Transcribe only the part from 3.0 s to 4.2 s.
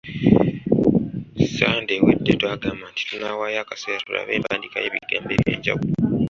tunaawaayo akaseera